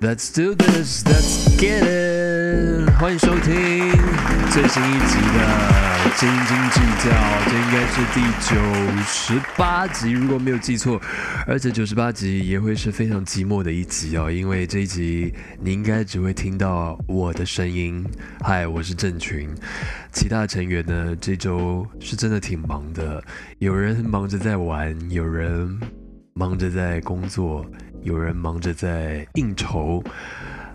[0.00, 2.88] Let's do this, let's get it！
[3.00, 3.90] 欢迎收听
[4.48, 5.42] 最新一集的
[6.20, 7.10] 《斤斤计较》，
[7.50, 8.54] 这应该是第九
[9.02, 11.00] 十八集，如果没有记错。
[11.48, 18.06] 而且九十八集也会是非常寂寞的一集哦，因为这一集你应该只会听到我的声音。
[18.42, 19.50] 嗨，我是郑群，
[20.12, 23.20] 其他成员呢，这周是真的挺忙的，
[23.58, 25.76] 有人忙着在玩，有人
[26.34, 27.66] 忙着在工作。
[28.08, 30.02] 有人忙着在应酬，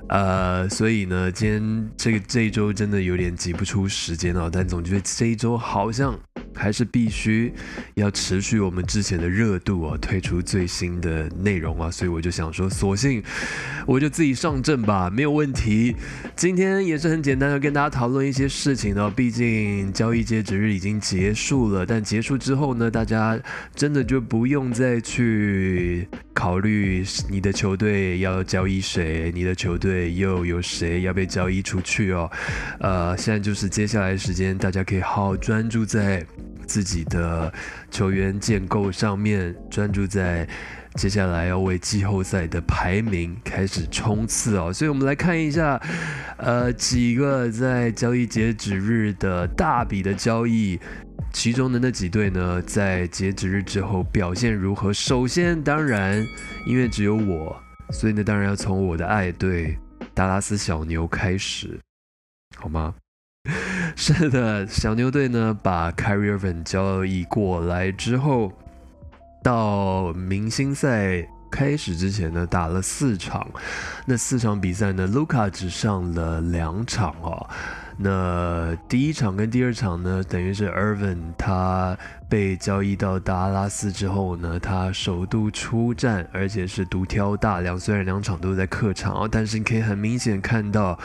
[0.07, 4.47] 呃，所以呢，今天这个这一周真的有点挤不出时间哦。
[4.53, 6.15] 但总觉得这一周好像。
[6.55, 7.53] 还是必须
[7.95, 13.23] 要持续我们之前的热度啊，推出最新的内容啊，所以我就想说，索性
[13.85, 15.95] 我就自己上阵吧，没有问题。
[16.35, 23.39] 今天也是很简单的跟大家讨论一些事情哦，毕竟交易截止日已经结束了，但结束之后呢，大家
[23.75, 32.29] 真的就不用再去考虑你的球队要交易谁，你的球队又有谁要被交易出去哦。
[32.79, 36.25] 呃，现在就是接下来时间，大家可以好好专注在。
[36.67, 37.51] 自己的
[37.91, 40.47] 球员建构上面专注在
[40.95, 45.81] 接下来要为季后赛的排名开始冲刺哦，所以我们来看一下，
[46.37, 50.79] 呃，几个在交易截止日的大笔的交易，
[51.31, 54.93] 其中的那几队呢，在截止日之后表现如何？
[54.93, 56.23] 首先，当然，
[56.67, 57.59] 因为只有我，
[57.91, 59.75] 所以呢，当然要从我的爱队
[60.13, 61.79] 达拉斯小牛开始，
[62.55, 62.93] 好吗？
[63.95, 68.53] 是的，小牛队呢把 Kyrie Irving 交易过来之后，
[69.43, 73.45] 到明星赛开始之前呢打了四场，
[74.05, 77.49] 那四场比赛呢，卢卡只上了两场哦。
[77.97, 81.97] 那第一场跟第二场呢，等于是 Irvin 他
[82.29, 87.77] 被交易到达拉斯之后呢，他首度出战，而且是独挑大梁。
[87.77, 90.97] 虽然两场都在客场但是你可以很明显看到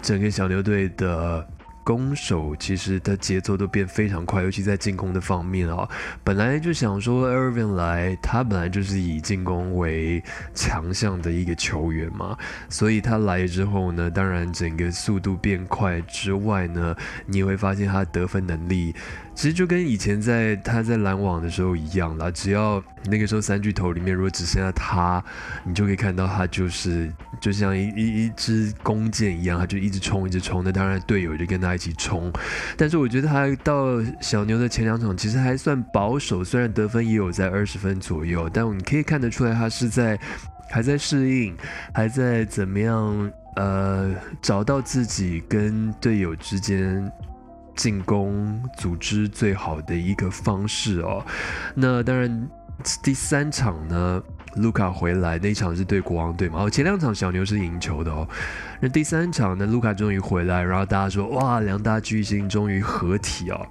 [0.00, 1.46] 整个小牛队的。
[1.90, 5.88] 攻守其实的节奏都变非常快，尤其在进攻的方面啊。
[6.22, 10.22] 本来就想说 Irving 来，他本来就是以进攻为
[10.54, 16.94] 强项的一个球员嘛，所以他来之后呢，当然整个速度变快之外呢，
[17.26, 18.94] 你会发现他得分能力。
[19.32, 25.24] 其实就跟以前在他在篮网的时候一样啦，只要那个时候三巨头里面如果只剩下他，
[25.64, 30.62] 你就可以看到他就是就像一一一支弓箭一样，他就一直冲一直冲。
[30.62, 32.30] 那当然队友就跟他起冲。
[32.76, 40.20] 但是我觉得他到小牛的前两场其实还算保守，虽然得分也有在二十分左右，但你可以看得出来他是在
[40.70, 41.56] 还在适应，
[41.94, 47.10] 还在怎么样呃找到自己跟队友之间。
[47.76, 51.24] 进攻组织最好的一个方式哦，
[51.74, 52.48] 那当然
[53.02, 54.22] 第三场呢，
[54.56, 58.28] 卢卡回来那场是对国王队嘛，哦前两场小牛是赢球的哦，
[58.80, 63.66] 那第三场呢，卢卡终于回来，然后大家说哇，两大巨星终于合体哦。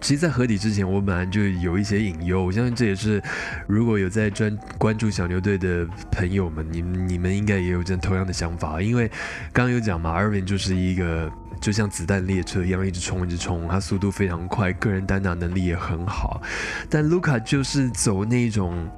[0.00, 2.42] 其实，在合体之前，我本来就有一些隐忧。
[2.42, 3.22] 我相信这也是，
[3.68, 8.82] 如果有在专关注小牛队的朋友们，你们你们应该也有这同样的想法。
[8.82, 9.06] 因为
[9.52, 11.30] 刚刚有讲嘛，阿文就是一个
[11.60, 16.42] 就像子弹列车一样，一直冲，一直冲，他速度非常快，个人单打能力也很好。
[16.90, 18.88] 但卢卡就是走那种，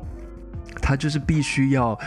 [0.85, 1.99] 他就是必须要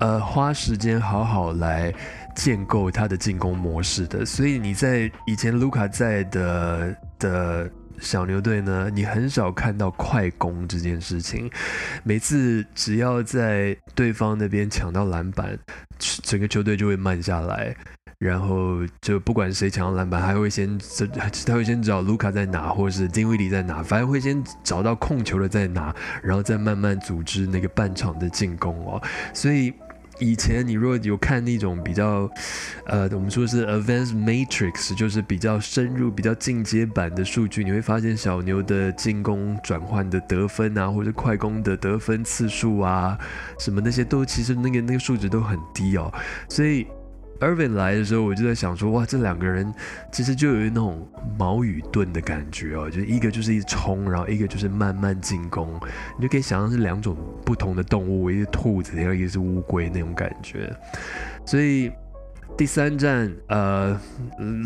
[0.00, 1.92] 呃花时间好好来
[2.34, 4.24] 建构他的进攻模式的。
[4.24, 7.70] 所以你在以前卢卡在的的。
[8.00, 11.48] 小牛队呢，你很少看到快攻这件事情。
[12.02, 15.56] 每次只要在对方那边抢到篮板，
[15.98, 17.74] 整个球队就会慢下来，
[18.24, 20.78] 然后就不管谁抢篮板，还会先
[21.46, 29.02] 他会先找卢卡在哪，或者是丁威迪在哪，反正会先找到控球的在哪，然后再慢慢组织那个半场的进攻哦。
[29.32, 29.72] 所以。
[30.20, 32.30] 以前你如果有看那种比较，
[32.86, 43.18] 呃，我们说是 Advanced Matrix，就是比较深入、比较进阶版的数据，你会发现小牛的进攻转换的得分啊，或者快攻的得分次数啊，
[43.58, 46.14] 什么那些都其实那个那个数值都很低哦，
[46.48, 46.86] 所以。
[47.40, 49.72] Irving 来的时候，我就在想说，哇，这两个人
[50.12, 51.06] 其实就有那种
[51.38, 55.68] 矛与盾的感觉哦，就是一个就是一冲，然后一个就是慢慢进攻，
[56.16, 60.72] 你就可以想象是两种不同的动物，一个兔子，然后一个是乌龟那种感觉。
[61.44, 61.90] 所以
[62.56, 64.00] 第三站，呃，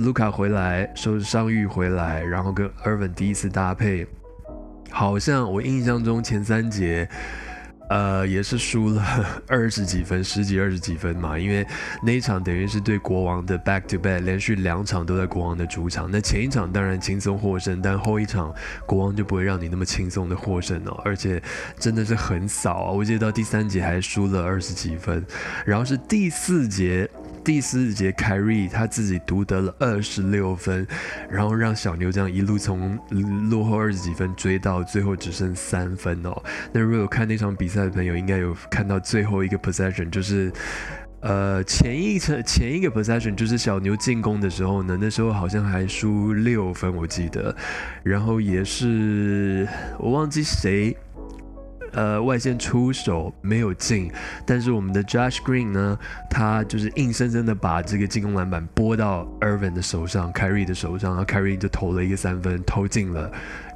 [0.05, 4.07] 卢卡回来，受伤愈回来，然后跟 Irving 第一次搭配，
[4.91, 7.09] 好像我印象中前三节。
[7.89, 9.03] 呃，也是输了
[9.49, 11.39] 二十几分，十几二十几分嘛。
[11.39, 11.67] 因为
[12.03, 16.11] 那一场等于是对国王的 back to back，连续两场都在国王的主场。
[16.11, 18.55] 那前一场当然轻松获胜，但后一场
[18.87, 21.01] 国王就不会让你那么轻松的获胜哦。
[21.05, 21.43] 而且
[21.79, 25.25] 真的是很少啊，我记得到第三节还输了二十几分，
[25.65, 27.09] 然后是第四节。
[27.45, 30.87] 第四节，凯瑞他自己独得了二十六分，
[31.31, 32.99] 然后让小牛这样一路从
[33.51, 36.43] 落后二十几分追到最后只剩三分哦。
[36.73, 40.53] 那如果有看那场比赛的朋友，应该有看到最后一个 possession，就是
[41.21, 47.55] 呃前一层前一个 possession，就是小牛进攻的时候呢，那时候好像还输六分，我记得，
[48.03, 49.67] 然后也是
[49.99, 50.95] 我忘记谁。
[51.99, 54.09] 呃，外线出手没有进，
[54.47, 55.99] 但是我们的 Josh Green 呢，
[56.31, 63.29] 他就是硬生生的把这个进攻篮板拨到 Irvin 的手上，Carry 的手上，然后 Carry 就投了一个三分，投进了，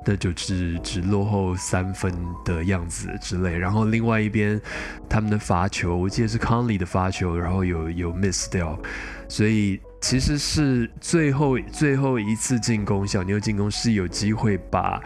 [0.07, 2.15] 那就只只落后三分
[2.45, 3.59] 的样子之类。
[3.59, 4.61] 然后另外一边
[5.09, 8.79] 他们的罚球，我记得是 Conley 的罚球，然后有有 miss 掉，
[9.27, 15.03] 所以其实是最后最后一次进攻，小牛进攻是有机会把。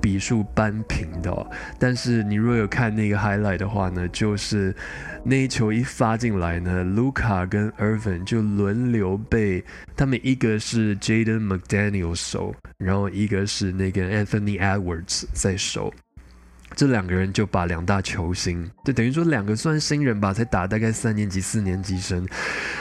[0.00, 4.74] 笔数扳平的，但是你若有看那个 highlight 的话呢，就是
[5.22, 9.64] 那一球一发进来呢，卢卡跟 Irvin 就轮流被
[9.96, 15.92] 他们一个是 Jaden McDaniel 守，然后一个是那个 Anthony Edwards 在守。
[16.76, 22.26] 这两个人就把两大球星，就等于说两个算新人吧，才打大概三年级、四年级生，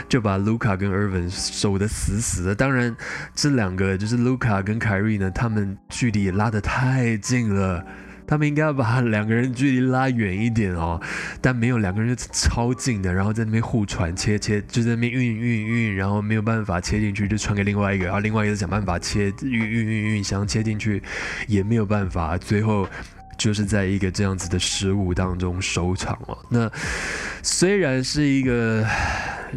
[0.08, 2.56] 就把卢卡跟 Irvin 守得死死的。
[2.56, 2.96] 当然，
[3.34, 7.84] 这两个就是卢卡跟凯瑞呢，他们距离也拉得太近了，
[8.28, 11.02] 他们应该要把两个人距离拉远一点哦。
[11.42, 21.02] 但没有，两个人就超近的，然后在那边互传切切，就在那边运运运，然后没有办法切进去，就传给另外一个，然后另外一个想办法切运运运运，想切进去
[21.48, 22.88] 也没有办法，最后。
[23.40, 26.38] 就是在一个这样子的失误当中收场了。
[26.50, 26.70] 那
[27.42, 28.86] 虽然是一个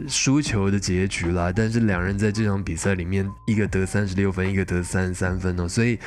[0.08, 5.69] 输球的结局啦，但是两人在这场比赛里面，一个得三十六分，一个得三十三分哦。
[5.69, 5.99] 所以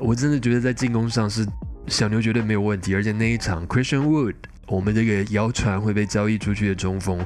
[0.00, 1.46] 我真的觉得在进攻上是
[1.86, 2.96] 小牛绝对没有问题。
[2.96, 4.34] 而且那一场 Christian Wood，
[4.66, 7.24] 我们这个谣传会被交易出去的中锋，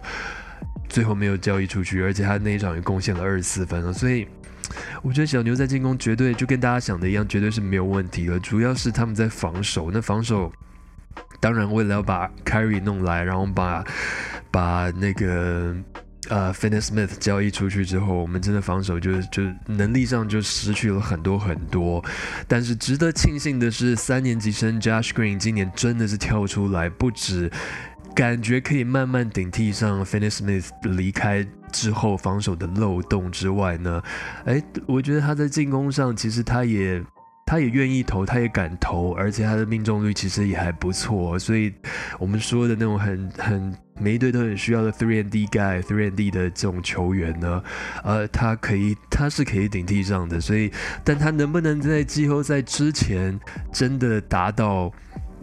[0.88, 3.92] 最后没有交易出去，而且他那一场也贡献了二十四分了。
[3.92, 4.28] 所以。
[5.02, 8.38] 我觉得小牛在进攻绝对就跟大家想的一样，绝对是没有问题的。
[8.40, 10.52] 主要是他们在防守，那防守
[11.40, 13.84] 当然为了要把 Carry 弄来，然后把
[14.50, 15.74] 把那个
[16.28, 22.02] 呃 f i n n s Smith 交易出去之后，我们真的防守就就能力上就失去了很多很多。
[22.46, 27.50] 但是值得庆幸的是，三年级生 Josh Green 今年真的是跳出来，不止。
[28.14, 34.02] 感觉可以慢慢顶替上 f i n n s Smith 离开之后防守的漏洞之外呢，
[34.44, 37.02] 哎，我觉得他在进攻上其实他也
[37.46, 41.38] 他也愿意投，他也敢投，而且他的命中率其实也还不错。
[41.38, 41.72] 所以
[42.18, 47.62] 我们说的那种很很每一队都很需要的 three and D guy three and D 的这种球员呢，
[48.04, 50.40] 呃，他可以他是可以顶替上的。
[50.40, 50.70] 所以，
[51.02, 53.40] 但他能不能在季后赛之前
[53.72, 54.92] 真的达到？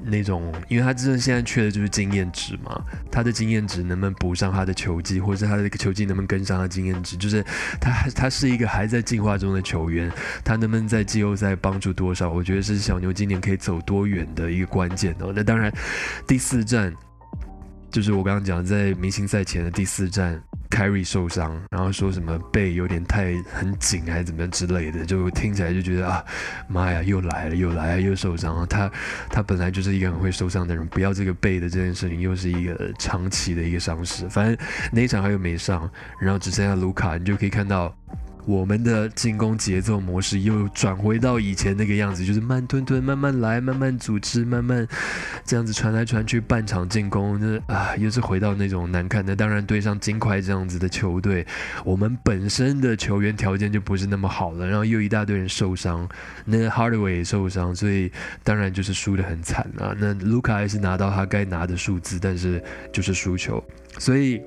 [0.03, 7.43] 那种，因为他真的现在缺的就是经验值嘛，他的经验值能不能补上他的球技，或者是他的球技能不能跟上他经验值，就是
[7.79, 10.11] 他他是一个还在进化中的球员，
[10.43, 15.33] 他能不能在季后赛帮助多少，我觉得是小牛今年可以走多远的一个关键哦。
[15.35, 15.71] 那当然，
[16.25, 16.93] 第四站
[17.91, 20.41] 就是我刚刚讲在明星赛前的第四站。
[20.69, 26.23] Carry 受伤，然后说什么背有点太很紧还是怎么样之类的，就听起来就觉得啊，
[26.67, 28.65] 妈呀，又来了，又来了，又受伤。
[28.67, 28.89] 他
[29.29, 34.29] 他本来就是一个很会受伤的人，不要这个背的这件事情又是一个长期的一个伤势。
[34.29, 34.57] 反正
[34.91, 35.89] 那一场他又没上，
[36.21, 37.93] 然后只剩下卢卡，你就可以看到。
[38.49, 44.87] 我们的进攻节奏模式又转回到以前那个样子，就是慢吞吞、慢慢来、慢慢组织、慢慢
[45.45, 49.35] 这样子传来传去，半场进攻，那啊，又是回到那种难看的。
[49.35, 51.45] 当然，对上金块这样子的球队，
[51.85, 56.09] 我们本身的球员条件就不是那么好了，然后又一大堆人受伤，
[56.43, 58.11] 那 Hardaway 也受伤，所以
[58.43, 59.95] 当然就是输得很惨啊。
[59.99, 62.59] 那卢卡还是拿到他该拿的数字，但是
[62.91, 63.63] 就是输球，
[63.99, 64.41] 所以。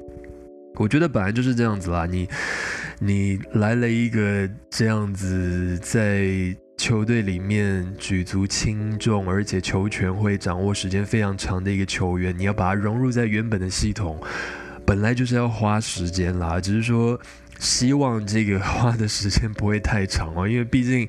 [0.77, 2.27] 我觉得本来就是这样子啦，你
[2.99, 6.27] 你来了一个这样子在
[6.79, 14.19] 球队里面举足轻重，而且球权会掌握时间非常长的一个球员，你要把它融入在原本的系统，
[14.87, 16.59] 本来就是要花时间啦。
[16.59, 17.21] 只是说
[17.59, 21.07] 希望这个花的时间不会太长哦，因为毕竟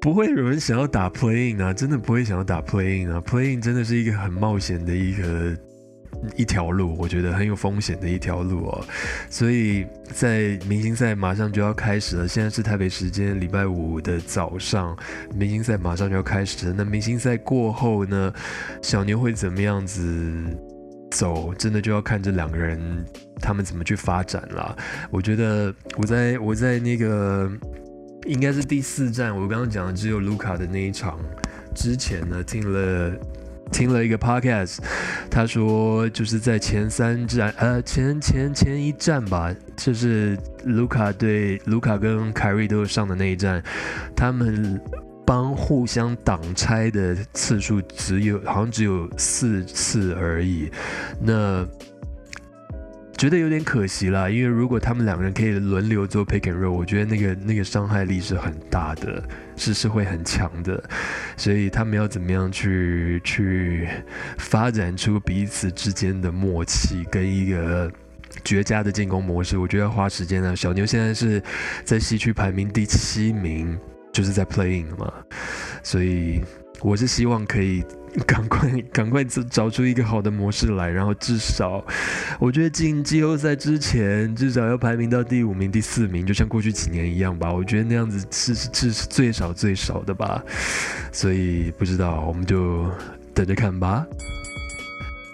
[0.00, 5.56] 不会有人想要打 playing 啊，真的不会想要打 playing 啊，playing 真的是一个很冒险的一个。
[6.34, 8.84] 一条路，我觉得很有风险的一条路哦。
[9.30, 14.96] 所以在明星赛马上就要开始了，现在是台北时间礼拜五的早上，
[15.34, 16.74] 明星赛马上就要开始了。
[16.76, 18.32] 那明星赛过后呢，
[18.82, 20.02] 小牛会怎么样子
[21.10, 23.04] 走，真的就要看这两个人
[23.40, 24.76] 他们怎么去发展了。
[25.10, 27.50] 我觉得我在我在那个
[28.26, 31.18] 应该是第四站，我刚刚讲的只有卢卡的那一场
[31.74, 33.12] 之前呢，听了。
[33.72, 34.78] 听了一个 podcast，
[35.30, 43.62] 他说就是在前三站，呃，前前前一站吧，就是卢卡对卢卡跟凯瑞都上的那一站，
[44.14, 44.80] 他们
[45.26, 50.70] 帮互相挡拆的次数只有好像只有四次而已，
[51.20, 51.66] 那。
[53.16, 59.22] 觉得有点可惜啦，因为如果他们两个人可以轮流做 pick and roll，我觉得那个那个伤害力是很大的，
[59.56, 60.82] 是是会很强的，
[61.34, 63.88] 所以他们要怎么样去去
[64.36, 67.90] 发展出彼此之间的默契跟一个
[68.44, 70.54] 绝佳的进攻模式，我觉得要花时间啊。
[70.54, 71.42] 小牛现在是
[71.84, 73.78] 在西区排名第七名，
[74.12, 75.10] 就是在 playing 嘛，
[75.82, 76.42] 所以
[76.80, 77.84] 我是希望可以。
[78.26, 81.84] 赶快，赶快找找出一个好的模式来，然后至少，
[82.40, 87.52] 我觉得进季后赛之前，至少要排名到第五名、第四名，就像过去几年一样吧。
[87.52, 90.42] 我觉得那样子是是是最少最少的吧。
[91.12, 92.90] 所以不知道，我们就
[93.34, 94.06] 等着看吧。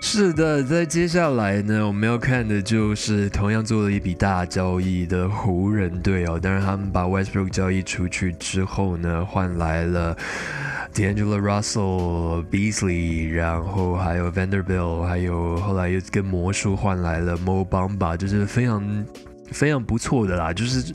[0.01, 6.37] 是的，在接下来呢，我们要看的就是同样做了一笔大交易的湖人队哦。
[6.43, 10.17] 当然，他们把 Westbrook 交易出去之后呢，换来了。
[10.93, 19.05] D'Angelo Russell、Beasley，然后还有 Vanderbilt，还有后来又跟魔术换来了 Mo Bamba，就是非常
[19.51, 20.53] 非常不错的啦。
[20.53, 20.93] 就是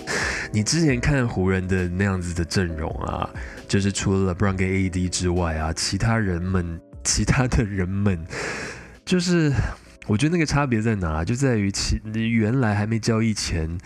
[0.51, 3.27] 你之前看湖人的那样子的阵容啊，
[3.67, 8.23] 就是除了 Brown 跟 A D 之外啊，其他人们其他的人们，
[9.03, 9.51] 就是
[10.05, 13.77] 我觉得那个差别在哪，就在于其原来还没交易前。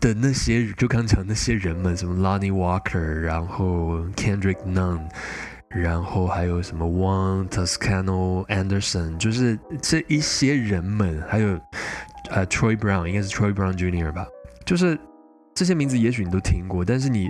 [0.00, 5.00] 的那些就刚讲那些人们，什么 Lonnie Walker，然后 Kendrick Nunn，
[5.68, 11.60] 然后还有什么 One Toscano Anderson，就是这一些人们，还有
[12.30, 14.12] 呃 Troy Brown，应该是 Troy Brown Jr.
[14.12, 14.24] 吧，
[14.64, 14.96] 就是
[15.52, 17.28] 这些名字也许你都听过，但是你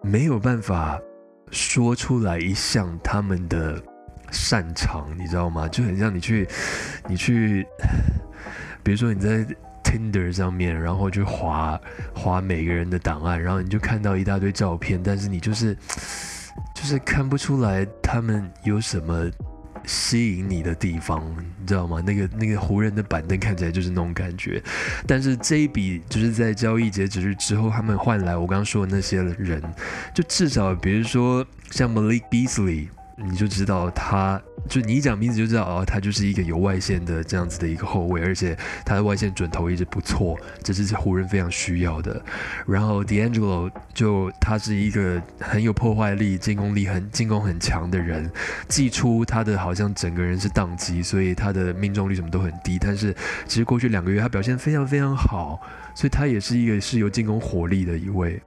[0.00, 0.96] 没有办法
[1.50, 3.82] 说出来一项他们的
[4.30, 5.66] 擅长，你知道吗？
[5.66, 6.46] 就很像你去
[7.08, 7.66] 你去，
[8.84, 9.44] 比如说你在。
[9.90, 11.80] Tinder 上面，然后就划
[12.14, 15.76] 划每个人的档案，然后你就看到一大堆照片，但是你就是
[16.72, 19.28] 就是看不出来他们有什么
[19.84, 21.20] 吸引你的地方，
[21.58, 22.00] 你知道吗？
[22.06, 24.62] 那个那个湖人的板凳看起来就是那种感觉，
[25.08, 29.60] 但是这一笔就是在交易截止日之后，他们换来我刚刚说的那些人，
[30.14, 32.86] 就至少比如说像 Malik Beasley。
[33.22, 42.22] 你就知道他，就你一讲名字就知道哦，他就是一个有外线的这样子的一个后卫，而且他的外线准头一直不错，这是湖人非常需要的。
[42.66, 48.30] 然后 D'Angelo 就他是一个很有破坏力、进攻力很进攻很强的人，
[48.68, 52.78] 寄出他的好像整个人是宕机，所以他的命中率什么都很低。
[52.78, 53.14] 但是
[53.46, 55.60] 其实过去两个月他表现非常非常好，
[55.94, 58.40] 所以他也是一个是有进攻火力的一位。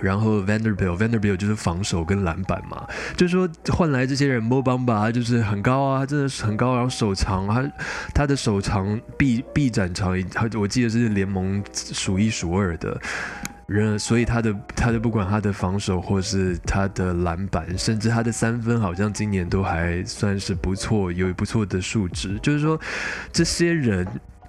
[0.00, 7.72] 然后 Vanderbilt，Vanderbilt 就是防守跟篮板嘛，就是说换来这些人，Mo Bamba 就是很高啊，真的是很高，然后手长，他
[8.14, 13.00] 他的手长臂臂展长，他我记得是联盟数一数二的
[13.66, 22.80] 人，所以他的他的不管他的防守或是他的篮板，甚至他的三分，好像今年都还算是不错，有不错的数值，就是说
[23.32, 24.06] 这些人。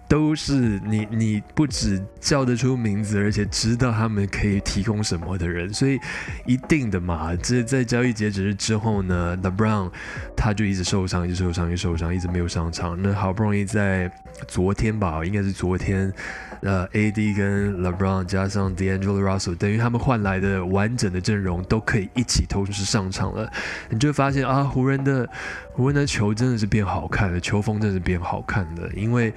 [0.09, 5.99] 都是你，你不只叫得出名字，而且知道他们可以提供什么的人，所以
[6.47, 7.35] 一定的嘛。
[7.35, 9.91] 这在交易截止日之后呢，LeBron
[10.35, 12.99] 他就一直受伤，一直受伤，一直受伤，一直没有上场。
[12.99, 14.11] 那好不容易在
[14.47, 16.11] 昨天吧，应该是昨天，
[16.61, 23.47] 呃，AD 跟 LeBron 加上 D'Angelo Russell，等于他们换来的完整的阵容都可以一起同时上场了。
[23.91, 25.29] 你就发现啊，湖人的
[25.73, 29.31] 湖人的球真的是变好看了，球风真的是变好看了，因为。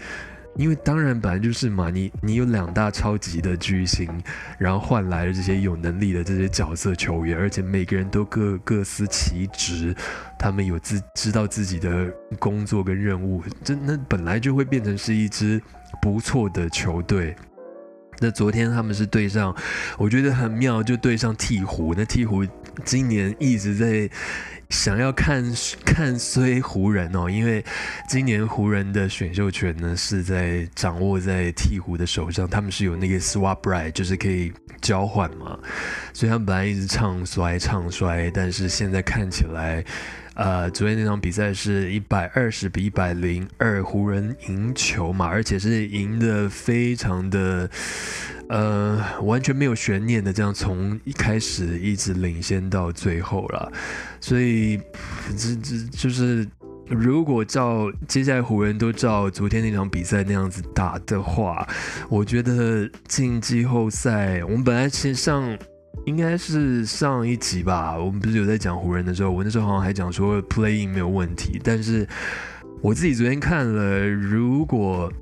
[0.56, 4.08] 因为当然本来就是嘛，你你有两大超级的巨星，
[4.58, 9.94] 然后换来了这些有能力的这些角色球员，而且每个人都各各司其职，
[10.38, 15.60] 他们有自知道自己的工作跟任务，这那本来就会变成是一支
[16.00, 17.34] 不错的球队。
[18.22, 19.54] 那昨天他们是对上，
[19.98, 21.92] 我觉得很妙，就对上鹈鹕。
[21.94, 22.48] 那鹈鹕
[22.84, 24.08] 今年一直在。
[24.70, 25.44] 想要看
[25.84, 27.62] 看衰湖人哦，因为
[28.08, 34.50] 今年湖人的选秀权呢是在掌握在鹈鹕的手上，他们是有那个 swap right，就是可以
[34.80, 35.58] 交换嘛，
[36.14, 39.84] 所以他们本来一直唱衰唱衰，但是现在看起来，
[40.34, 47.68] 呃，昨天那场比赛是一百二十比一百零二，湖人赢球嘛，而且是赢的非常的，
[48.48, 53.70] 呃，完全没有悬念的，这样从一开始一直领先到最后了。
[54.20, 54.78] 所以，
[55.36, 56.48] 这这就是，
[56.88, 61.68] 如果照接下来湖人都照昨天那场比赛那样子打的话，
[62.08, 65.58] 我觉得进季后赛，我们本来先上。
[66.04, 72.06] 应该是上一集吧，我们不是有在讲湖人的时候，我那时候好像还讲说 playing 没有问题，但是
[72.80, 75.12] 我自己昨天看了，如果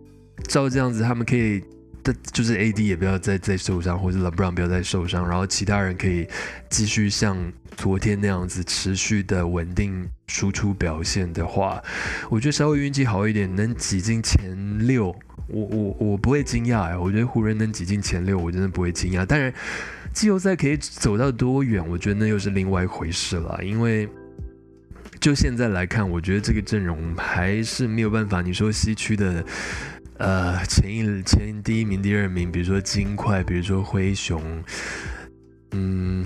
[0.49, 1.61] 照这样子，他们可以
[2.03, 6.27] 的，就是 AD 也不要再再受伤，或者 LeBron 不要再受伤，然后其他人可以
[6.71, 7.37] 继续像
[7.77, 11.83] 昨天那样子持续的稳定输出表现的话，
[12.31, 15.15] 我觉得稍微运气好一点，能挤进前六，
[15.49, 19.53] 我我我不会惊讶哎，我觉得湖人能挤进前六，我真的不会惊讶，当然。
[20.13, 21.87] 季后赛可以走到多远？
[21.89, 23.59] 我觉得那又是另外一回事了。
[23.63, 24.09] 因为
[25.21, 28.43] 就现在来看，我觉得这个阵容还是没有办法。
[28.43, 29.45] 你说西区的，
[30.19, 34.43] 呃，前一前第一名、第二名，比如说金块，比如说灰熊，
[35.73, 36.25] 嗯，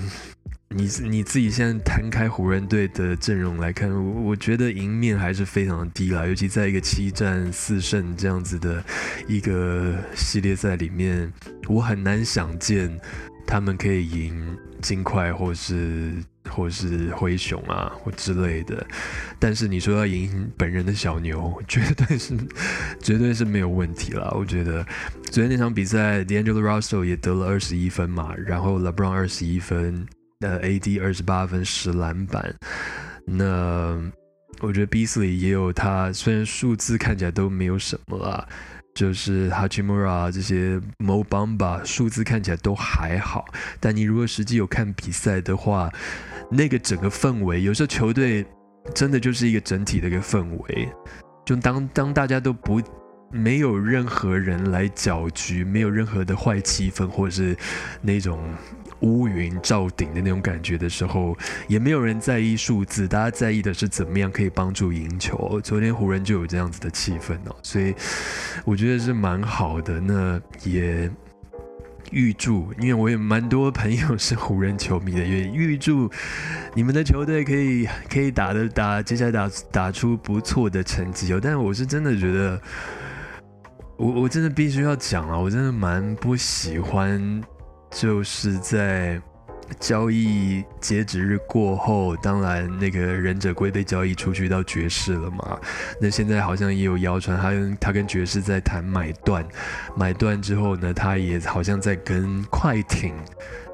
[0.69, 6.26] 你你自己现在摊开湖人队的阵容来看，我我觉得赢面还是非常低了。
[6.26, 8.83] 尤其在一个七战四胜这样子的
[9.29, 11.33] 一个系列赛里面，
[11.69, 12.99] 我很难想见。
[13.47, 16.13] 他们可以赢金块，或是
[16.51, 18.87] 或是灰熊啊，或之类的。
[19.39, 22.35] 但是你说要赢本人的小牛，绝对是
[23.01, 24.35] 绝对是没有问题了。
[24.37, 24.85] 我觉得
[25.31, 30.07] 昨天那场比赛，D'Angelo Russell 也得了二十一分嘛，然后 LeBron 二十一分，
[30.41, 32.55] 呃，AD 二十八分十篮板。
[33.27, 33.99] 那
[34.61, 38.47] 我觉得 Beasley 也有他，虽然数字看起来都没有什么啦。
[38.95, 43.45] 就是哈奇莫拉这些 Mo Bamba 数字看起来都还好，
[43.81, 45.93] 但你如果实际有看比赛的话，
[46.51, 48.47] 那个整个氛围，有时候球队
[48.95, 50.89] 真的就是一个整体的一个氛围。
[51.45, 52.81] 就当当大家都不
[53.31, 57.57] 没有任何人来搅局，没有任何的坏气氛，或者是
[58.01, 58.41] 那种。
[59.01, 61.37] 乌云罩顶的那种感觉的时候，
[61.69, 65.61] 也没有人在意数字，大家在意的是怎么样可以帮助赢球。
[65.63, 67.95] 昨天湖人就有这样子的气氛哦，所以
[68.65, 70.01] 我觉得是蛮好的。
[70.01, 71.11] 那也
[72.13, 76.11] 预祝，因为我也蛮多朋友是湖人球迷的，也预祝
[76.73, 81.41] 你们的球队可以可以打的打，接下来打打出不错的成绩哦。
[81.43, 82.61] 但我是真的觉得，
[83.97, 87.42] 我我真的必须要讲啊，我真的蛮不喜欢。
[87.94, 89.20] 就是在
[89.78, 95.59] 交易截止日过后，当然那个忍者龟被交易出去到爵士了嘛。
[96.00, 99.46] 那现在好像也有谣传，他跟他跟爵士在谈买断，
[99.96, 103.14] 买断之后呢，他也好像在跟快艇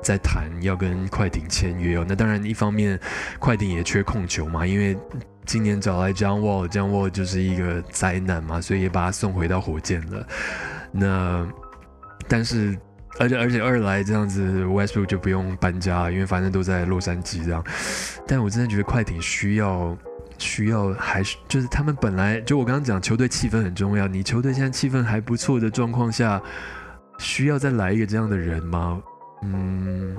[0.02, 2.04] 在谈要跟快艇签约哦。
[2.06, 3.00] 那当然一方面
[3.38, 4.96] 快艇也缺控球嘛，因为
[5.46, 10.26] 今年找来 John Wall，John Wall 就是一个灾难嘛，所以也把他送回到火箭了。
[10.92, 11.48] 那
[12.28, 12.78] 但是。
[13.18, 17.62] 而且而且二来这样子，Westbrook 就不用搬家，因为反正都在洛杉矶这样。
[18.27, 19.96] 但我真的觉得快艇需要
[20.38, 26.40] 需要还是就是他们本来就我刚刚讲球队气氛很重要，你球队现在气氛还不错的状况下，
[27.18, 29.03] 需要再来一个这样的人吗？
[29.42, 30.16] 嗯。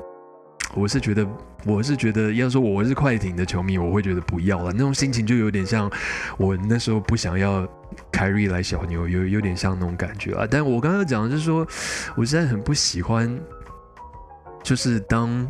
[0.73, 1.27] 我是觉得，
[1.65, 4.71] 我是觉得，要说我是快艇的球迷，我会觉得不要了。
[4.71, 5.91] 那种心情就有点像
[6.37, 7.67] 我那时候不想要
[8.11, 10.47] 凯瑞来小牛，有有点像那种感觉啊。
[10.49, 11.67] 但我刚刚讲的是说，
[12.15, 13.37] 我现在很不喜欢，
[14.63, 15.49] 就是当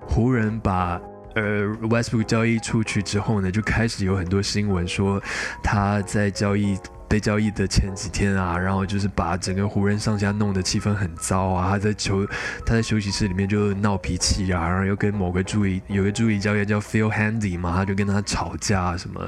[0.00, 1.00] 湖人把
[1.34, 5.22] 呃 Westbrook 交易出去之后呢，就开始有很多新闻说
[5.62, 6.78] 他在交易。
[7.10, 11.68] 被交易的前几天啊，然后就是把整个湖人上下弄得气氛很糟啊。
[11.68, 12.24] 他在球
[12.64, 19.20] 他在休息室里面就闹脾气啊，然后又跟某个助理有个助理教练叫 Phil Handy 嘛，他就跟他吵架什么。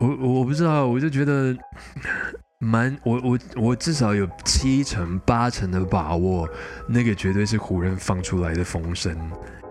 [0.00, 1.54] 我我不知道，我就觉得
[2.60, 6.48] 蛮我我我至少有七成八成的把握，
[6.88, 9.14] 那个绝对是湖人放出来的风声，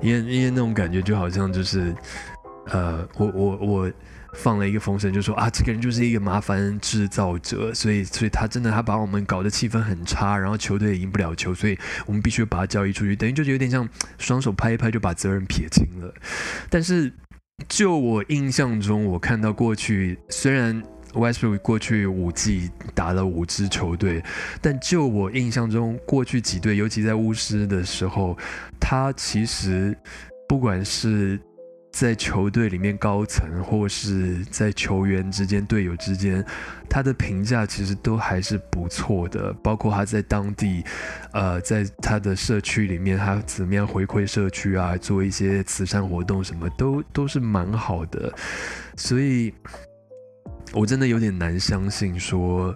[0.02, 1.94] 因为因为那种感觉就好像就是
[2.68, 3.92] 呃，我我我。
[4.38, 16.14] 放了一个风声，就说啊，这个人就是一个麻烦制造者，所以，所以他真的他把我们搞得气氛很差，然后球队也赢不了球，所以我们必须把他交易出去，等于就是有点像双手拍一拍就把责任撇清了。
[16.70, 17.10] 但是
[17.70, 20.84] 就我印象中，我看到过去虽然
[21.16, 24.24] Westbrook 过去五季打了五支球队，
[24.62, 28.38] 但就我印象中过去几队，尤其在巫师的时候，
[28.80, 29.98] 他其实
[30.48, 31.40] 不管是
[31.92, 36.46] 在球队里面高层或是在球员之间、队友之间，
[36.90, 39.54] 他的评价其实都还是不错的。
[39.64, 40.84] 包括他在当地，
[41.32, 48.34] 呃，在他的社区里面，他怎么样回馈社区啊，做一些慈善活动，什么都都是蛮好的。
[48.98, 49.54] 所以，
[50.74, 52.76] 我真的有点难相信说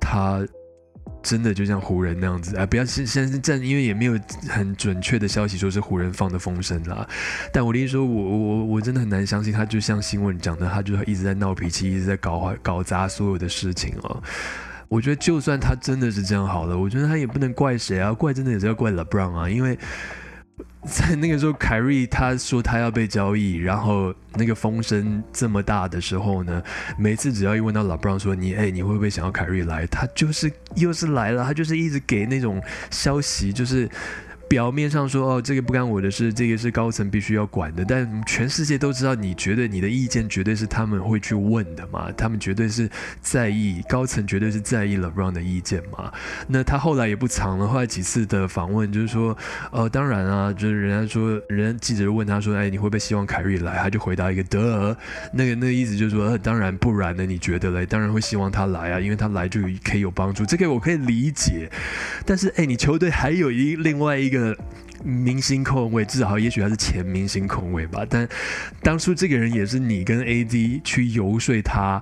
[0.00, 0.46] 他。
[1.22, 2.66] 真的就像湖人那样子啊！
[2.66, 7.08] 不要现现在这样，因为也没有很准确的消息说是湖人放的风声啦。
[7.52, 14.20] 但我的意思说，我我我真的很难相信他就像新闻讲的，他就一直在闹脾气，一直在搞搞砸所有的事情哦。
[14.88, 19.78] 我觉得就算他真的是这样好了，我觉得他也不能怪谁啊，怪真的也是要怪 LeBron 啊，因为。
[20.86, 26.62] 在那个时候，凯瑞他说他要被交易，然后那个风声这么大的时候呢，
[26.98, 33.88] 每次只要一问到老布朗说你哎你会不会想要凯瑞来，他就是又是来了，他就是一直给那种消息，就是。
[34.48, 37.84] 表面上说哦，这个不干我的事，这个是高层必须要管的。
[37.84, 42.10] 但全世界都知道，你觉得你的意见绝对是他们会去问的嘛？
[42.16, 42.88] 他们绝对是
[43.20, 46.12] 在意，高层绝对是在意 LeBron 的意见嘛？
[46.46, 49.36] 那他后来也不藏了，后来几次的访问就是说，
[49.70, 53.76] 呃，当然啊，就是人家说，人家记者问他说，哎，你会不会希望凯瑞来？
[53.78, 54.96] 他就回答一个得，
[55.32, 57.24] 那个那个意思就是说，当然，不然呢？
[57.24, 57.86] 你觉得嘞？
[57.86, 61.70] 当然会希望他来啊，因为他来就可以有帮助，这个我可以理解。
[62.26, 64.56] 但是，哎，你球队还有一另外一个。
[65.04, 68.06] 明星控卫，至少也许他是前明星控卫吧。
[68.08, 68.28] 但
[68.84, 72.00] 当初这个人也是你跟 AD 去游说他，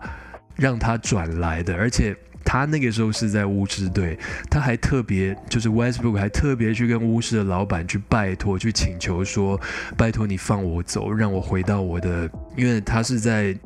[0.55, 1.75] 让他转来的。
[1.75, 2.14] 而且
[2.45, 4.19] 他那个时候是在巫师队，
[4.51, 9.59] 他还特别就是 Westbrook 还特别去跟巫师的老板去拜托、去请求说
[9.97, 13.57] ：“拜托你放我走，让我回到我的，因为他是在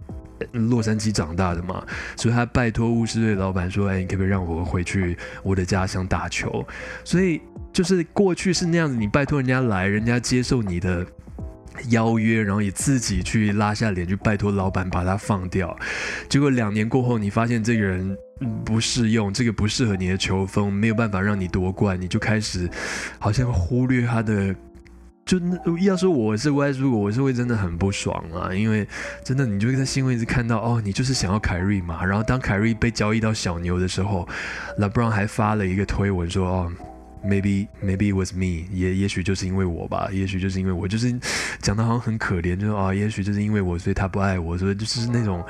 [0.53, 6.65] 洛杉矶长大的嘛，所以他拜托巫师队老板说：‘哎，你可不可以让我回去我的家乡打球？’
[7.03, 7.41] 所以。
[7.75, 11.05] 就是过去是那样子，你拜托人家来，人家接受你的
[11.91, 15.77] 邀约，然后也自己去拉下脸去拜托老板把他放掉。
[16.29, 18.17] 结果两年过后，你发现这个人
[18.65, 22.71] 不适用，这个不适合你的球风，没有办法让你夺冠，你就开始
[23.19, 24.55] 好像忽略他的。
[25.27, 25.41] 就
[25.81, 28.87] 要说我是 Y，如果我是会真的很不爽啊，因为
[29.25, 32.05] 真的你就在新闻一直看到哦，你就是想要凯瑞嘛。
[32.05, 34.29] 然后当凯瑞被交易到小牛的时候
[34.79, 36.73] ，LeBron 还发了一个推文说哦。
[37.27, 41.11] Maybe maybe was me，也也许就是因为我吧，也许就是因为我，就是
[41.59, 45.43] 讲的好像很可怜，就说啊，也许就是因为我，所以他不爱我，所以就是那种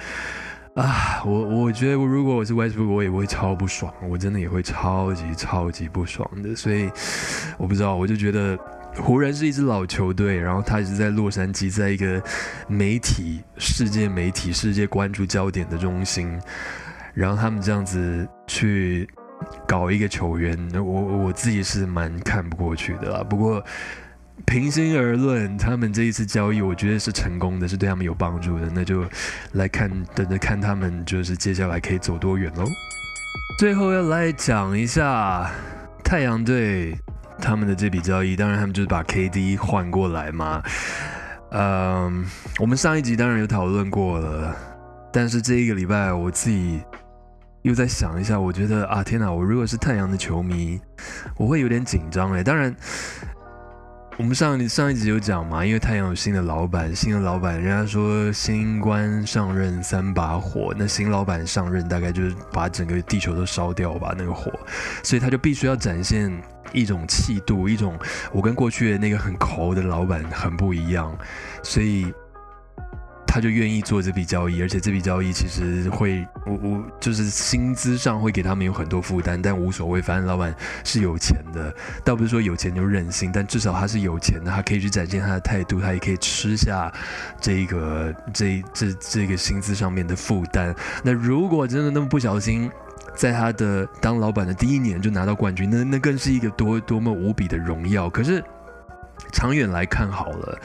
[0.75, 6.89] 啊，我我觉得我如果我是 Westbrook，我也会超不爽，我真的也会超级超级不爽的，所以
[7.59, 8.57] 我不知道，我就觉得
[8.95, 12.23] 湖人是一支老球队，然后他一直在洛杉矶，在一个
[12.69, 16.41] 媒体世界媒体世界关注焦点的中心，
[17.15, 19.09] 然后他们这样子去。
[19.67, 23.23] 搞一个球员，我我自己是蛮看不过去的啦。
[23.23, 23.65] 不过
[24.45, 28.69] 平心而论，他们这一次交易，我觉得是成功的，是对他们有帮助的。
[28.75, 29.05] 那就
[29.53, 32.65] 来看，等着看他们就是接下来可以走多远喽。
[33.59, 35.51] 最后要来讲一下
[36.03, 36.99] 太阳队
[37.39, 40.63] 他们的这笔交易，当然他们就是把 KD 换过来嘛。
[41.51, 42.27] 嗯，
[42.59, 44.57] 我们上一集当然有讨论过了，
[45.13, 46.81] 但是这一个礼拜我自己。
[47.65, 49.33] 又在想一下，我觉得啊，天哪！
[49.33, 50.79] 我如果是太阳的球迷，
[51.39, 52.45] 我会有点紧张哎。
[52.45, 52.77] 当然，
[54.19, 64.53] 我们上上一集有讲嘛，因为太阳有新的老板，新的老板，人家说新官上任三把火，那新老板上任大概就是把整个地球都烧掉吧，那个火，
[65.03, 66.31] 所以他就必须要展现
[66.75, 67.99] 一种气度，一种
[68.31, 71.17] 我跟过去的那个很抠的老板很不一样，
[71.63, 72.13] 所以。
[73.35, 86.93] 他就愿意做这笔交易，而且这笔交易其实会，我我就是薪资上会给他们有很多负担，但无所谓，反正老板是有钱的，倒不是说有钱就任性，但至少他是有钱的，他可以去展现他的态度，他也可以吃下
[87.41, 90.73] 这个这这这个薪资上面的负担。
[91.03, 92.71] 那如果真的那么不小心，
[93.17, 98.09] 在他的当老板的第一年就拿到冠军，那那更是一个多多么无比的荣耀。
[98.09, 98.41] 可是
[99.33, 100.57] 长远来看，好了，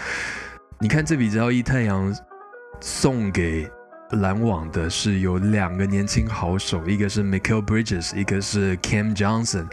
[0.78, 2.16] 你看这笔交易，太阳。
[2.82, 3.70] 送给
[4.14, 9.68] 篮网的是有两个年轻好手，一个是 Michael Bridges，一个是 Cam Johnson。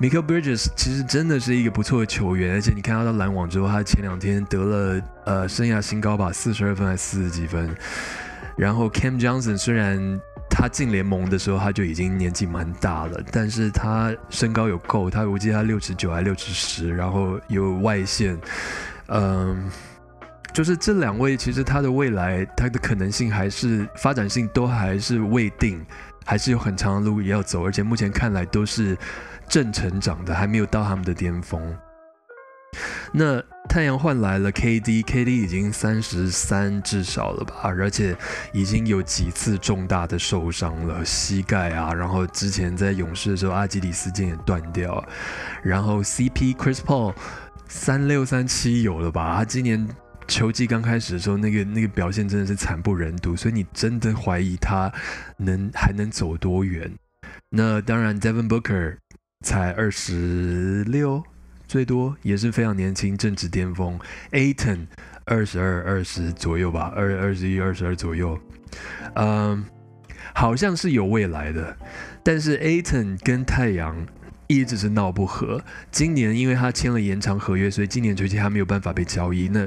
[0.00, 7.74] Michael Bridges 其实真的是一个不错的球员，而且你看他到篮网之后，他前两天得了呃生涯新高吧，四十二分还是四十几分。
[8.56, 18.38] 然后 Cam Johnson 虽然他进联盟的时候他就已经年纪蛮大了，但是他身高有够，他我记得他六尺九还六尺十，然后有外线，
[19.08, 19.68] 嗯。
[20.52, 25.84] 就是这两位，其实他的未来，他的可能性还是发展性都还是未定，
[26.24, 28.96] 还是有很长的路要走，而且目前看来都是
[29.48, 31.60] 正成长的，还没有到他们的巅峰。
[33.14, 38.16] 那太阳换来了 KD，KD 已经三十三至少了吧，而且
[38.52, 45.04] 已经有几次重大的受伤了，膝盖啊，然后之前在勇士的时候阿基里斯腱也断掉，
[45.62, 47.14] 然后 CP Chris Paul
[47.68, 49.86] 三六三七有了吧，他今年
[50.28, 54.92] 球季刚开始的时候那个那个表现真的是惨不忍睹，所以你真的怀疑他
[55.36, 56.90] 能还能走多远？
[57.50, 58.96] 那当然，Devin Booker
[59.44, 61.22] 才二十六。
[61.68, 63.98] 最多也是非常年轻，正值巅峰。
[64.32, 64.88] Aton
[65.24, 68.38] 二十二、二十左右吧，二二十一、二十二左右，
[69.14, 69.64] 嗯，
[70.34, 71.74] 好像是有未来的。
[72.22, 74.06] 但是 Aton 跟太阳
[74.56, 75.62] 一直是闹不和。
[75.90, 79.48] 今年因为他签了延长合约，所以今年球季他没有办法被交易。
[79.48, 79.66] 那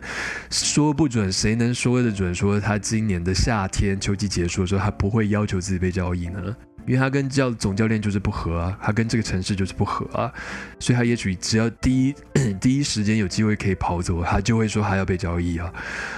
[0.49, 2.33] 说不准，谁能说得准？
[2.33, 6.55] 说他今年的夏天球季结束的时候，他不会要求自己被交易呢？
[6.85, 10.31] 因为他跟教总教练就是不合啊，他跟这个城市就是不合啊，
[10.79, 12.15] 所以他也许只要第一
[12.61, 15.73] 第一时间有机会可以跑走，他就会说他要被交易啊。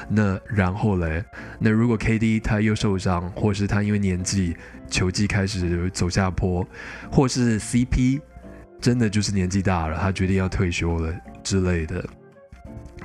[0.10, 1.24] 那然后嘞，
[1.58, 4.58] 那如果 KD 他又受伤，或是他因为年纪
[4.90, 6.68] 球技开始走下坡，
[7.10, 8.20] 或是 CP
[8.80, 11.14] 真的就是年纪大了，他决定要退休了
[11.44, 12.04] 之类的。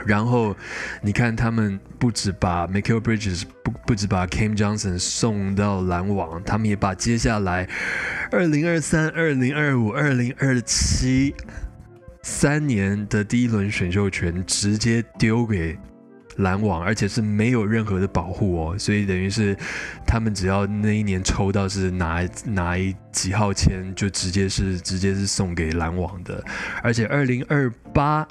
[0.06, 0.56] 然后，
[1.02, 7.68] 你看他们不止把 Michael Bridges 不不止把 Cam Johnson 送到篮网，他们也把接下来
[8.30, 11.34] 二零二三、二零二五、二零二七
[12.22, 15.78] 三年的第一轮选秀权直接丢给
[16.36, 18.78] 篮网，而且是没有任何的保护哦。
[18.78, 19.56] 所以等于是
[20.06, 26.44] 他们只要那一年抽到是哪哪一几号签，就直接是直接是送给篮网的，
[26.82, 28.26] 而且二零二八。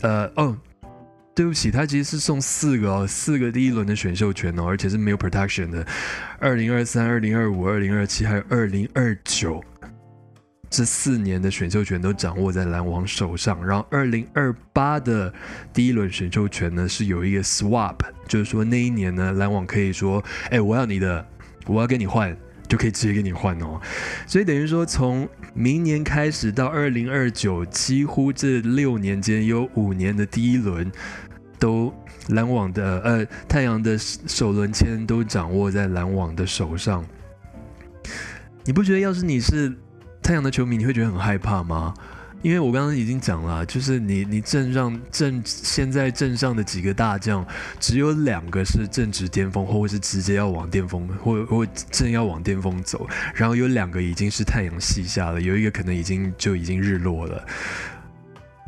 [0.00, 0.56] 呃哦，
[1.34, 5.84] 对不起，他其实是送四个哦，四个第一轮的选秀权哦，而且是没有 protection 的。
[6.38, 9.60] 二零二三、二零二五、二零二七还有二零二九，
[10.70, 13.64] 这四年的选秀权都掌握在篮网手上。
[13.66, 15.32] 然后二零二八的
[15.72, 21.26] 第一轮选秀权呢是有一个 swap，就是说那一年呢篮网可以说，哎，我要你的，
[21.66, 22.36] 我要跟你换。
[22.68, 23.80] 就可以直接跟你换哦，
[24.26, 30.92] 所以等于说从明年开始到二零二九，几乎这六年间有五年的第一轮
[31.58, 31.90] 都
[32.28, 37.02] 篮网的呃太阳的首轮签都掌握在篮网的手上。
[38.66, 39.74] 你不觉得要是你是
[40.22, 41.94] 太阳的球迷，你会觉得很害怕吗？
[42.40, 47.44] 因为我刚刚已经讲了，就是你你镇上镇现在镇上的几个大将，
[47.80, 57.44] 只有两个是正值巅峰，或者是直接要往巅峰，或或正要往巅峰走，然后有两个已经是太阳西下了，有一个可能已经就已经日落了。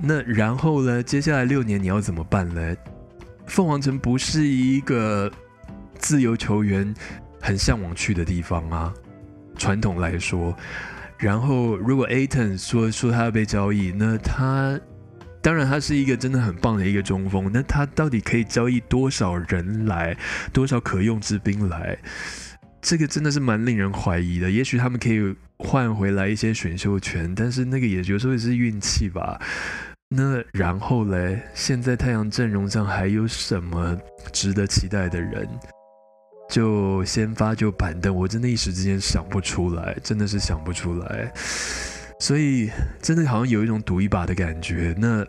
[0.03, 1.01] 那然后呢？
[1.01, 2.75] 接下来六年你要怎么办呢？
[3.47, 5.31] 凤凰城不是一个
[5.97, 6.93] 自由球员
[7.41, 8.93] 很向往去的地方啊，
[9.57, 10.53] 传统来说。
[11.21, 14.81] 然后，如果 Aton 说说他要被交易，那他
[15.43, 20.17] 当然他是一个真的很棒的一个中锋，那他到底可以交易多少人来，
[20.51, 21.99] 多少可用之兵来？
[22.81, 24.51] 这个真的是蛮令人怀疑的。
[24.51, 29.39] 也许他们可以换回来一些选秀权，但是那个也有时候也是运气吧。
[30.09, 33.95] 那然后嘞，现在太阳阵容上还有什么
[34.33, 35.47] 值得期待的人？
[36.51, 41.33] 就先发就板凳，我真的一时之间想不出来，真的是想不出来，
[42.19, 42.69] 所以
[43.01, 44.93] 真的好像有一种赌一把的感觉。
[44.99, 45.25] 那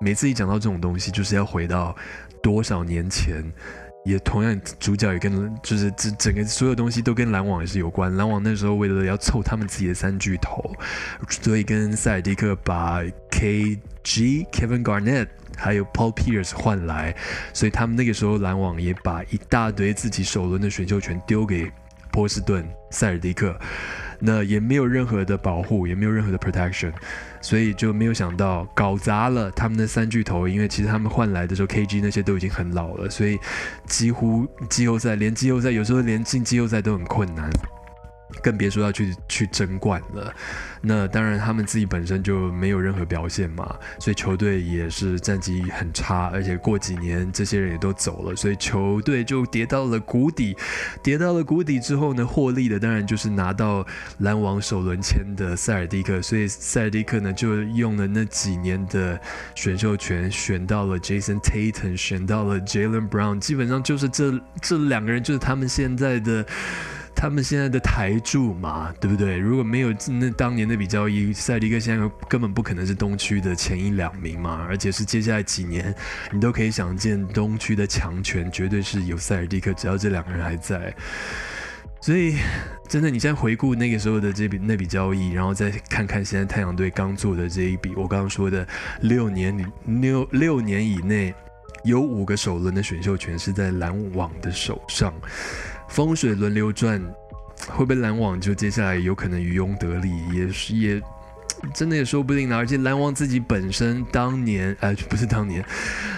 [0.00, 1.94] 每次一讲到这种东西，就是要回到
[2.42, 3.44] 多少年前，
[4.04, 8.16] 也同样主角也跟就是这整个所有东西都跟篮网也是有关。
[8.16, 10.74] 篮网那时候为了要凑他们自己的三巨头，
[11.28, 15.28] 所以跟塞尔迪克把 KG Kevin Garnett。
[15.58, 17.14] 还有 Paul Pierce 换来，
[17.52, 21.70] 所以他们那个时候篮网也把一大堆自己首轮的选秀权丢给
[22.10, 23.54] 波士顿塞尔迪克，
[24.18, 26.92] 那也没有任何的保护，也没有任何的 protection，
[27.40, 33.38] 所以就没有想到搞砸了他们的三巨头，因为其实他们换来的时候 KG 那些都已经很老了，所以
[33.86, 37.50] 几乎季后赛连季后赛有时候连进季后赛都很困难。
[38.42, 40.32] 更别说要去去争冠了。
[40.80, 46.30] 那当然，他们自己本身就没有任何表现嘛，所以球队也是战绩很差。
[46.32, 50.56] 而且过几年，这些人也都走了，所以球队就跌到了谷底。
[51.02, 53.84] 跌到了谷底之后呢，获利的当然就是拿到
[54.18, 56.22] 篮网首轮签的塞尔蒂克。
[56.22, 59.20] 所以塞尔蒂克呢，就用了那几年的
[59.56, 63.40] 选秀权，选到了 Jason Tatum，选到了 Jalen Brown。
[63.40, 66.46] 基本上就是这这两个人，就是他们现在的。
[67.20, 69.36] 他们现在的台柱嘛，对不对？
[69.36, 74.64] 如果没有那当年那笔交易，塞迪克现在根本不可能是东区的前一两名嘛。
[74.68, 75.92] 而且是接下来几年，
[76.30, 80.94] 你都可以想见，东区的强权绝对是有塞尔蒂克，只要这两个人还在。
[82.00, 82.36] 所以，
[82.88, 88.64] 真的，你现在回顾那个时候的这笔那笔交易，然后再看看现在太阳队刚做的这一笔，我刚刚说的
[89.00, 89.66] 六年里
[90.00, 91.34] 六六年以内
[91.82, 95.12] 有五个首轮的选秀权是在篮网的手上，
[95.88, 97.02] 风水轮流转，
[97.68, 101.02] 会不会篮网就接下来有可能渔翁得利，也是也
[101.74, 102.56] 真的也说不定呢。
[102.56, 105.64] 而且篮网自己本身当年，哎，不是当年，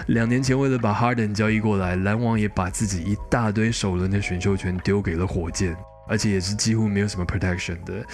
[0.08, 5.76] 两年前为了把 Harden 交易过来，篮网也把自己一大堆首轮的选秀权丢给了火箭。
[6.08, 8.04] 而且也是几乎没有什么 protection 的，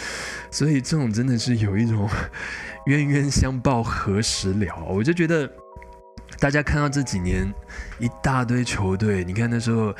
[0.51, 2.07] 所以这种真的是有一种
[2.85, 4.85] 冤冤相报何时了。
[4.87, 5.51] 我就觉得
[6.39, 7.51] 大家看到这几年
[7.99, 9.95] 一大堆球队，你看那时候，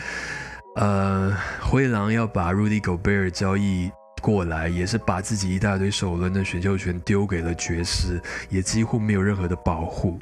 [0.77, 10.19] 呃，灰狼要把 Rudy Gobert 交易过来，也是把自己一大堆首轮的选秀权丢给了爵士，也几乎没有任何的保护。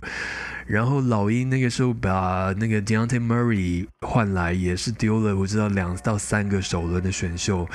[0.64, 7.68] 然后老鹰那个时候把那个 Deontay Murray 换来，也是丢了我知道两到三个首轮的选秀。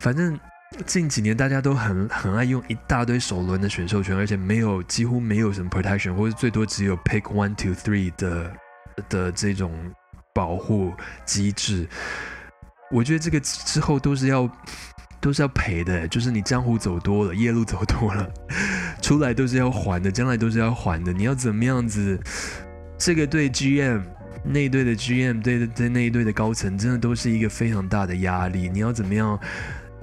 [0.00, 0.38] 反正
[0.86, 8.50] 近几年大家都很很爱用一大堆首轮的选秀权，而且没有几乎没有什么 protection，或者最多只有 pick one two three 的
[9.10, 9.70] 的这种
[10.32, 10.92] 保护
[11.24, 11.88] 机制。
[12.90, 14.50] 我觉得这个之后都是要。
[15.20, 18.28] 都是要赔的，就是你江湖走多了，夜路走多了，
[19.00, 21.12] 出来都是要还的，将来都是要还的。
[21.12, 22.18] 你要怎么样子？
[22.98, 24.02] 这个对 GM
[24.44, 28.68] 那一队的 GM 对对那一队的高层，真的都是一个非常大的压力。
[28.68, 29.38] 你要怎么样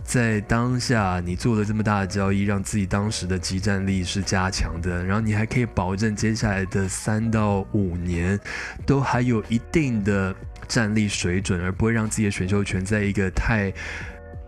[0.10, 8.39] 在当下你做了这么大的交易，让自己当时的集战力是加强的，然后你还可以保证接下来的三到五年
[8.88, 10.36] 都还有一定的
[10.67, 13.72] 战力水准，而不会让自己的选秀权在一个太。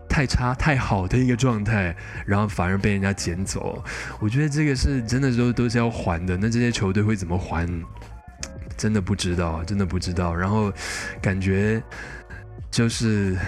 [0.08, 1.96] 太差太好的一个状态，
[2.26, 3.82] 然后反而被人家捡走，
[4.20, 6.36] 我觉得这个是真的都都是要还的。
[6.36, 7.66] 那这些球队会怎么还？
[8.76, 10.34] 真的不知道，真的不知道。
[10.34, 10.70] 然后
[11.22, 11.82] 感觉
[12.70, 13.38] 就是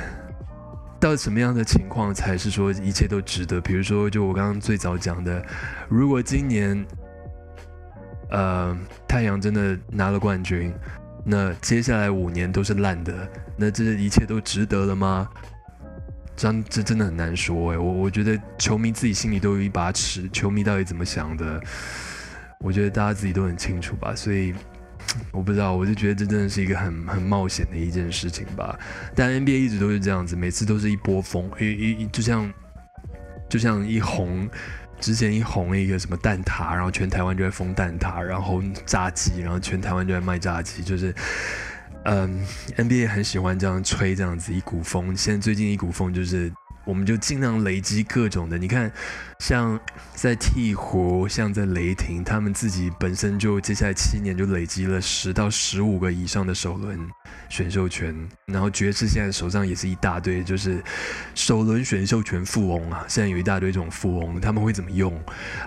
[1.05, 3.61] 到什么样的情况才是说一切都值得？
[3.61, 5.45] 比如说，就我刚刚最早讲的，
[5.87, 6.83] 如果今年
[8.31, 8.75] 呃
[9.07, 10.73] 太阳真的拿了冠军，
[11.23, 15.29] 那接下来五年都是烂的，那这一切都值得了吗？
[16.37, 21.61] 真这真的很难说哎，我我觉得球迷自己心里都有一把尺，球迷到底怎么想的，
[22.61, 24.15] 我觉得大家自己都很清楚吧。
[24.17, 24.55] 所以
[25.31, 28.79] 我不知道，我就觉得这真的是一个很很冒险的一件事情吧。
[29.15, 32.53] 但 NBA 一直都是这样子，每次都是一波风，一一就像
[33.49, 34.49] 就像一红，
[35.01, 41.15] 之前一红一个什么蛋挞，然后全台湾就在封蛋挞，然后炸鸡，然后全台湾就在卖炸鸡，就是。
[42.07, 42.47] 嗯
[42.77, 45.17] ，NBA 很喜欢这样吹这样子一股风。
[45.17, 46.53] 现在最近一股风就是，
[46.85, 48.59] 我们就尽量累积各种的。
[48.59, 48.91] 你看，
[49.39, 49.79] 像
[50.15, 56.99] 在鹈鹕，像在雷霆，他们自己本身就接下来七年就累积了十到十五个以上的首轮
[57.49, 58.15] 选秀权。
[58.47, 60.83] 然后爵士现在手上也是一大堆，就是
[61.35, 63.05] 首轮选秀权富翁啊。
[63.09, 65.19] 现在有一大堆这种富翁，他们会怎么用？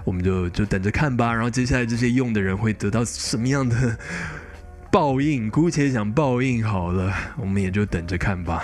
[0.03, 1.33] 我们就就等着看吧。
[1.33, 3.97] 然后接下来这些用的人会得到什么样的？
[4.89, 8.63] 报应，姑且讲报应好了，我们也就等着看吧。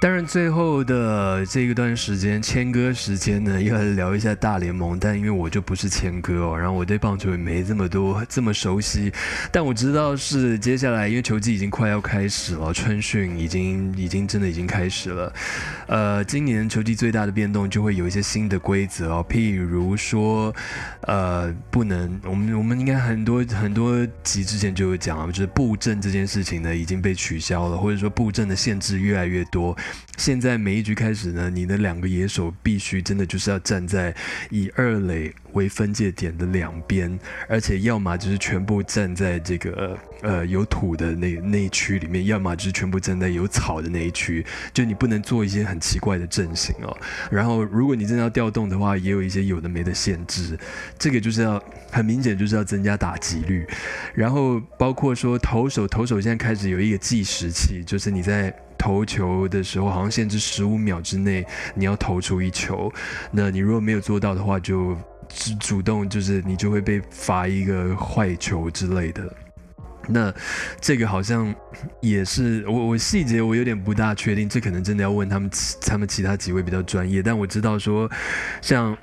[0.00, 4.98] 当然，最后的这一段时间，签哥时间呢，要来聊一下大联盟。
[5.00, 9.10] 但因为我就不是签哥哦，然后我对棒球也没这么多这么熟悉。
[9.50, 15.32] 但我知道是接下来，因为球季已经快要开始了，春训已经已经真的已经开始了。
[15.86, 20.54] 呃，今年球季最大的变动就会有一些新的规则哦，譬如说，
[21.02, 29.74] 呃，不能，我们我们应该很多很多集之前就有讲啊，就是布阵这件事情呢已经被取消了，或者说布阵的限制越来越多。
[30.16, 34.14] 现在每一局开始呢，你的两个野手必须真的就是要站在
[34.48, 46.96] 以二垒为分界点的两边，而且要么就是全部站在这个呃有土的那那一区里面，要么就是全部站在有草的那一区，就你不能做一些很奇怪的阵型哦。
[47.28, 50.56] 然后如果你真的要调动的话，也有一些有的没的限制，
[50.96, 53.66] 这个就是要很明显就是要增加打击率，
[54.14, 58.54] 然后包括说投手，投手现在开始有一个计时器，就是你在。
[58.84, 61.42] 投球的时候好像限制十五秒之内
[61.74, 62.92] 你要投出一球，
[63.30, 64.94] 那你如果没有做到的话，就
[65.30, 69.22] 主主动就是你就会被罚一个坏球之类的。
[70.06, 70.30] 那
[70.82, 71.54] 这个好像
[72.02, 77.22] 也是我我细节我有点不大确定，这可能真的要问他们他们其他几位比较专业。
[77.22, 78.10] 但我知道说，
[78.60, 78.94] 像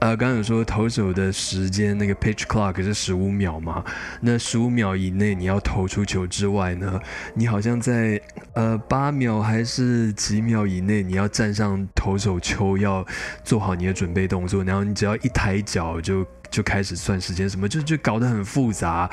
[0.00, 3.84] 呃，刚刚有说投手的时间那个 pitch clock 是十五秒嘛？
[4.20, 7.00] 那十五秒以内你要投出球之外呢，
[7.34, 8.20] 你好像在
[8.54, 13.04] 呃八秒还是几秒以内你要站上投手丘，要
[13.42, 16.26] 做好你的准备动作，然后你只要一抬脚就。
[16.50, 19.10] 就开始算时间，什么就就搞得很复杂。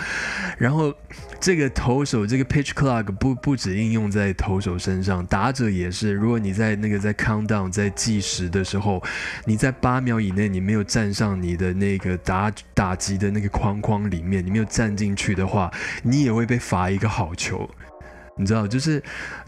[0.58, 0.94] 然后
[1.40, 6.12] 这个投手这个 pitch clock 不不止应用在投手身上，打者也是。
[6.12, 9.04] 如果你在那个在 countdown 在计时的时候，
[9.46, 15.72] 你在八秒以内你没有站上你的那个打打击的那个框框里面，你没有站进去的话，
[16.04, 17.70] 你也会被罚一个好球。
[18.36, 19.02] 你知道，就是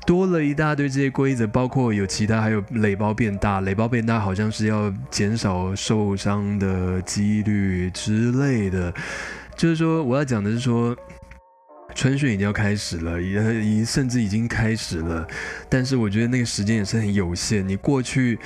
[0.06, 8.94] 多了一大堆这些规则，包括有其他，还有垒包变大，垒包变大好像是要减少受伤的几率之类的。
[9.56, 10.96] 就是说，我要讲的是说，
[11.96, 15.28] 春训已经要开始了，也已甚至已经开始了，
[15.70, 17.68] 但是我觉得那个时间也是很有限。
[17.68, 18.38] 你过去。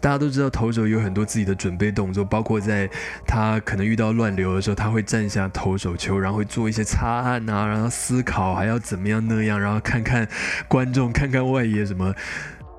[0.00, 2.88] 大家都知道，投手有很多自己的准备动作，包括在
[3.26, 10.28] 他可能遇到乱流的时候，他会站下投手球，然后会做一些擦汗啊，然后思考还要怎么样那样，然后看看
[10.68, 12.14] 观众，看看外野什么。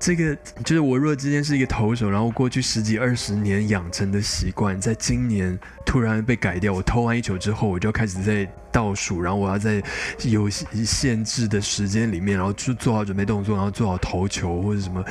[0.00, 0.32] 这个
[0.64, 6.72] 就是我若之前是一个投手，然后过去十几二十年养成的习惯，在今年突然被改掉。
[6.72, 9.82] 我投完一球之后，我就要开始在倒数，然后我要在
[10.22, 15.04] 有限制的时间里面，然后去做好准备动作，然后做好投球或者什么。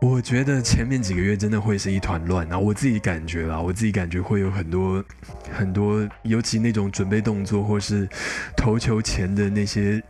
[0.00, 5.04] 我觉得前面几个月真的会是一团乱，然后我自己感觉啦，我自己感觉会有很多
[5.52, 8.08] 很多，尤其那种准备动作或是
[8.56, 10.00] 投球前的那些，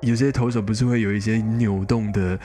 [0.00, 2.38] 有些投手不是会有一些扭动的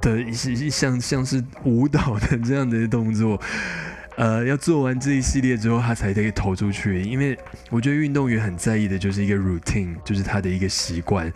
[0.00, 3.38] 的一些像像是舞蹈的这样的动作，
[4.16, 7.02] 呃，要做完这一系列之后，他才可以投出去。
[7.02, 11.30] 因为我觉得运动员很在意的就是一个 routine，就是他的一个习惯。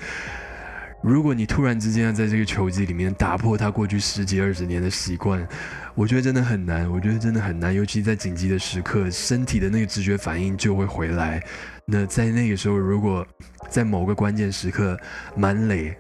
[1.03, 5.47] 如果你突然之间要在这个球季里面打破他过去十几二十年的习惯，
[5.95, 6.91] 我觉得真的很难。
[6.91, 11.41] 我觉得真的很难，尤其在紧急的时刻，身体的那个直觉反应就会回来。
[11.85, 13.25] 那在那个时候，如果
[13.69, 14.99] 在某个关键时刻
[15.37, 15.95] 满垒、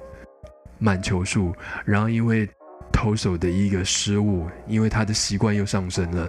[0.78, 2.48] 满球数，然后因为
[2.92, 6.28] 投手的一个失误，因为他的习惯又上升了，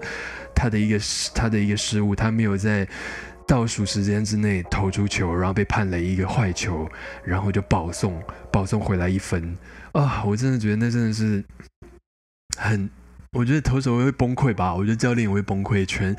[0.54, 1.00] 他的一个
[1.34, 2.88] 他的一个失误，他没有在。
[3.48, 6.88] 倒数时间之内投出球，然后被判了一个坏球，
[7.24, 8.22] 然后就保送，
[8.52, 9.58] 保送回来一分
[9.94, 10.24] 啊！
[10.26, 11.44] 我真的觉得那真的是
[12.58, 12.90] 很。
[13.34, 16.16] 我觉得投手会崩溃吧，我觉得教练也会崩溃，全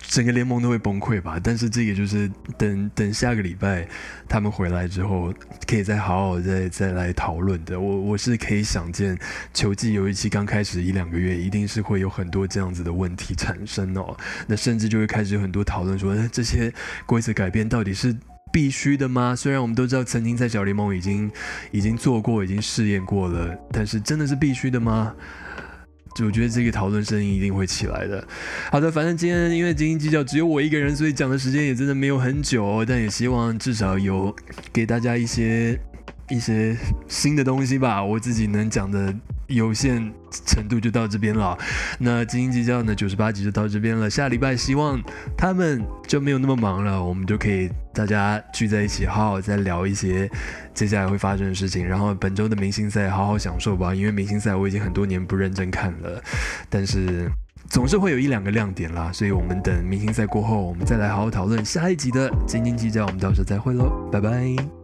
[0.00, 1.38] 整个联盟都会崩溃吧。
[1.42, 3.86] 但是这个就是等等下个礼拜
[4.28, 5.34] 他们回来之后，
[5.66, 7.78] 可以再好好再再来讨论的。
[7.78, 9.18] 我我是可以想见，
[9.52, 14.16] 球季有一期刚开始一两个月，一定是会有很多这样子的问题产生哦。
[14.46, 16.72] 那甚至就会开始有很多讨论说，这些
[17.06, 18.16] 规则改变到底是
[18.52, 19.34] 必须的吗？
[19.34, 21.30] 虽然我们都知道曾经在小联盟已经
[21.72, 25.14] 已经做过，已经试验过了，但是真的是必须的吗？
[26.14, 28.26] 就我觉得这个讨论声音一定会起来的。
[28.70, 34.34] 好的，反正今天因为斤斤计较只有我一个人，所以讲的时间也真的没有很久，但也希望至少有
[34.72, 35.78] 给大家一些
[36.30, 36.76] 一些
[37.08, 38.02] 新的东西吧。
[38.02, 39.14] 我自己能讲的。
[39.54, 40.12] 有限
[40.46, 41.56] 程度就到这边了，
[41.98, 42.94] 那斤斤计较呢？
[42.94, 44.08] 九十八集就到这边了。
[44.08, 45.00] 下礼拜希望
[45.36, 50.30] 他们就没有那么忙了，我们就可以大家聚在一起，好好再聊一些
[50.74, 51.86] 接下来会发生的事情。
[51.86, 56.22] 然后本周的明星赛好好享受吧，因为明星赛我已经很多年不认真看了，
[56.68, 57.30] 但是
[57.68, 59.10] 总是会有一两个亮点啦。
[59.12, 63.04] 所以我们等明星赛过后，我们再来好好讨论下一集的斤斤计较。
[63.06, 64.81] 我们到时候再会喽，拜拜。